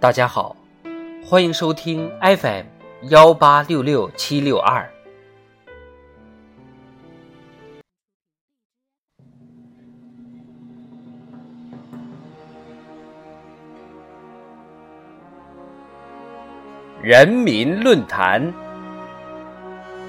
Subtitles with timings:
[0.00, 0.54] 大家好，
[1.26, 2.66] 欢迎收听 FM
[3.10, 4.88] 幺八六六七六二。
[17.02, 18.54] 人民论坛，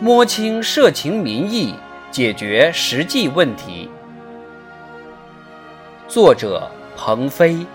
[0.00, 1.74] 摸清社情民意，
[2.12, 3.90] 解决实际问题。
[6.06, 7.66] 作者：鹏飞。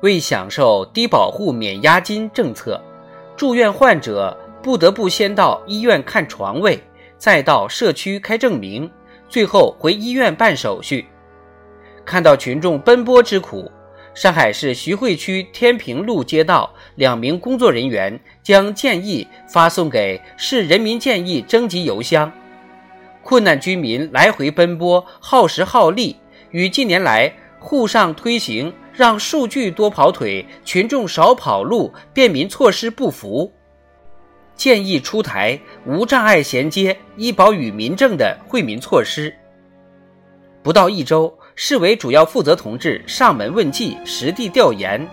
[0.00, 2.80] 为享受低保户免押金政策，
[3.36, 6.80] 住院患者不得不先到医院看床位，
[7.16, 8.90] 再到社区开证明，
[9.28, 11.06] 最后回医院办手续。
[12.04, 13.70] 看到群众奔波之苦，
[14.14, 22.30] 上海市徐汇区天平路街道两名工作人员将建议发送给市人民建议征集邮箱。
[23.22, 26.16] 困难居民来回奔波，耗时耗力，
[26.50, 28.72] 与近年来沪上推行。
[28.92, 33.52] 让数据多跑腿，群众少跑路，便民措施不符。
[34.56, 35.56] 建议出台
[35.86, 39.32] 无障碍衔接医保与民政的惠民措施。
[40.64, 45.08] 不到一周，市委主要负责同志上门问计，实地调研。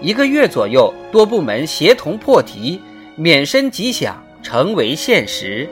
[0.00, 2.80] 一个月左右，多部门协同破题，
[3.16, 5.68] 免申吉享成为现实。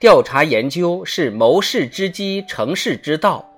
[0.00, 3.52] 调查研究是谋事之基，成事之道。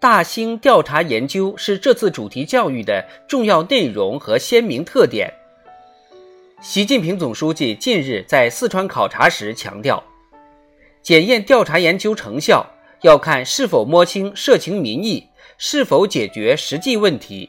[0.00, 5.32] 大兴调查研究是这次主题教育的重要内容和鲜明特点。
[6.60, 10.02] 习近平总书记近日在四川考察时强调，
[11.00, 12.66] 检验调查研究成效
[13.02, 17.48] 要看是否摸清社情民意，是否解决实际问题。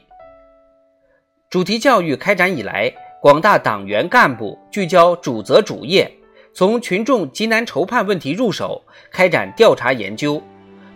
[1.50, 6.08] 主题教育开展以来，广大党员干部聚焦主责主业。
[6.56, 10.42] 从群众急难愁盼问题入手，开展调查研究，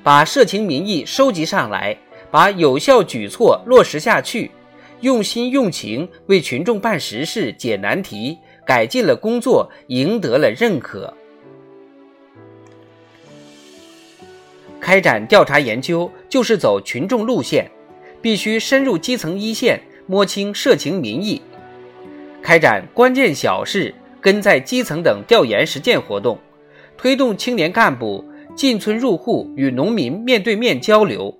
[0.02, 1.94] 把社情民意收集上来，
[2.30, 4.50] 把有效举措落实下去，
[5.00, 11.12] 用心用情为群众办实事、解难题，改进了工作，赢得了认可。
[14.80, 17.70] 开展调查研究就是走群众路线，
[18.22, 21.42] 必须深入基层一线，摸清社情民意，
[22.40, 23.94] 开展关键小事。
[24.20, 26.38] 跟在基层等调研实践活动，
[26.96, 31.34] 推动青年干部进村入户与农民面对面交流，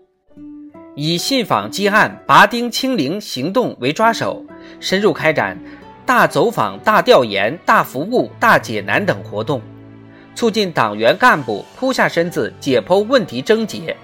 [0.95, 4.45] 以信访积案、拔钉清零行动为抓手，
[4.81, 5.59] 深入开展
[6.07, 9.61] 大走访、大调研、大服务、大解难等活动，
[10.35, 13.97] 促进党员干部扑下身子解剖问题症结。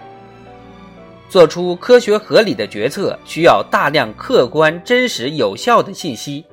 [1.28, 6.44] 做出科学合理的决策，需要大量客观、真实、有效的信息。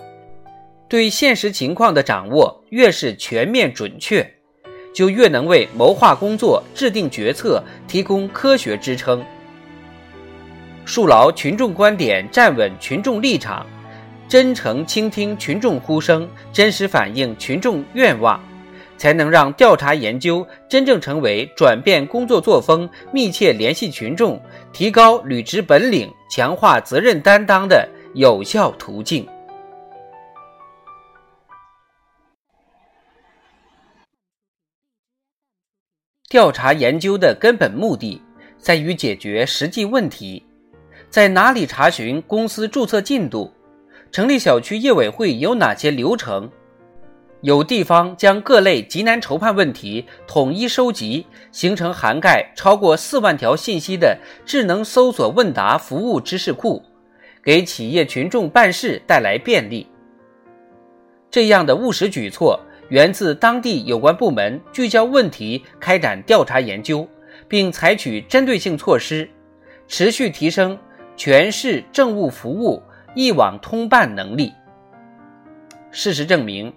[0.93, 4.23] 对现实情况的掌握越是全面准确，
[4.93, 9.25] 就越能为谋划工作、制定决策提供科学支撑。
[10.85, 13.65] 树牢群众观点，站稳群众立场，
[14.27, 18.39] 真诚倾听群众呼声，真实反映群众愿望，
[18.95, 24.39] 才能让调查研究真正成为转变工作作风、密切联系群众、
[24.71, 29.27] 提高履职本领、强化责任担当的有效途径。
[36.33, 38.19] 调查研究的根本目的
[38.57, 40.43] 在于解决实际问题，
[41.07, 43.53] 在哪里查询公司注册进度？
[44.11, 46.49] 成立小区业委会有哪些流程？
[47.41, 56.81] 有地方将各类急难愁盼问题统一收集，形成涵盖超过四万条信息的智能搜索问答服务知识库，
[57.43, 59.85] 给企业群众办事带来便利。
[61.29, 62.59] 这样的务实举措。
[62.93, 67.09] 源自当地有关部门聚焦问题开展调查研究，
[67.47, 69.27] 并采取针对性措施，
[69.87, 70.77] 持续提升
[71.17, 72.79] 全市政务服务
[73.15, 74.53] 一网通办能力。
[75.89, 76.71] 事实证明，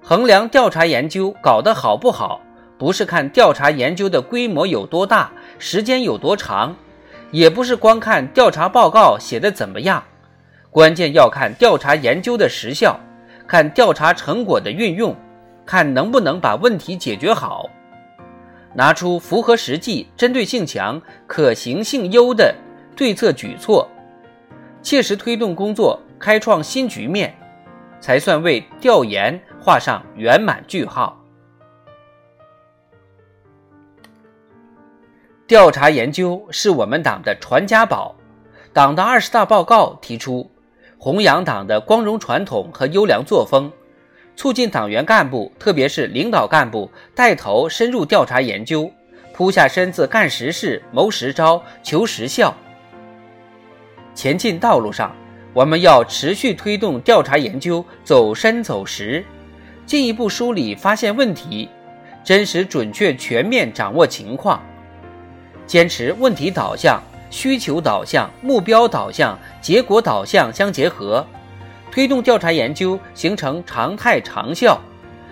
[0.00, 2.40] 衡量调查研究搞得好不好，
[2.78, 6.76] 不是看调查研究的规模有多大、时间有多长，
[7.32, 10.00] 也不是光看调查报告写的怎么样，
[10.70, 12.96] 关键要看调查研究的实效，
[13.48, 15.12] 看调查成果的运用。
[15.66, 17.68] 看能不能把问题解决好，
[18.72, 22.54] 拿出符合实际、针对性强、可行性优的
[22.94, 23.86] 对策举措，
[24.80, 27.34] 切实推动工作开创新局面，
[28.00, 31.20] 才算为调研画上圆满句号。
[35.48, 38.14] 调查研究是我们党的传家宝，
[38.72, 40.50] 党的二十大报告提出，
[40.98, 43.70] 弘扬党的光荣传统和优良作风，
[44.36, 48.88] 促进党员干部，特别是领导干部带头深入调查研究，
[49.32, 52.54] 扑下身子干实事、谋实招、求实效。
[54.14, 55.14] 前进道路上，
[55.52, 59.24] 我们要持续推动调查研究走深走实，
[59.86, 61.68] 进一步梳理发现问题，
[62.22, 64.62] 真实准确全面掌握情况，
[65.66, 67.00] 坚持问题导向。
[67.28, 71.26] 需求导向、目标导向、结果导向相结合，
[71.96, 74.78] 推动调查研究形成常态长效，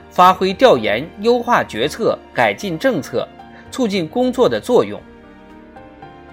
[0.09, 3.29] 发挥调研优化决策、改进政策、
[3.71, 4.99] 促进工作的作用。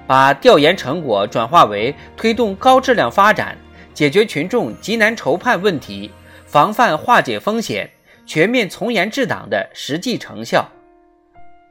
[0.07, 3.57] 把调研成果转化为推动高质量发展、
[3.93, 6.09] 解决群众急难愁盼问题、
[6.45, 7.91] 防范化解风险、
[8.25, 10.65] 全面从严治党的实际成效，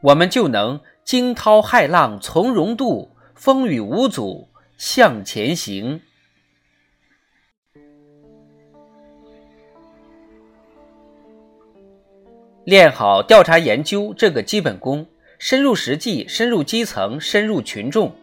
[0.02, 3.10] 我们就能惊涛骇浪从容渡。
[3.34, 6.02] 风雨无阻向前行。
[12.70, 15.04] 练好调查研究这个基本功，
[15.40, 18.14] 深入实际、深入基层、深入群众，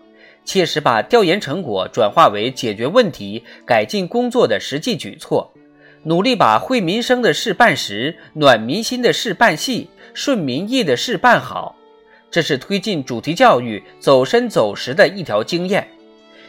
[0.45, 5.51] 切实把调研成果转化为解决问题、改进工作的实际举措，
[6.03, 11.75] 努力把惠民生的事办实、暖民心的事办细、顺民意的事办好。
[12.31, 15.85] 这是推进主题教育走深走实的一条经验，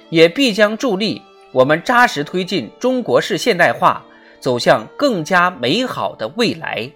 [0.09, 4.05] 也必将助力我们扎实推进中国式现代化
[4.39, 6.89] 走向更加美好的未来。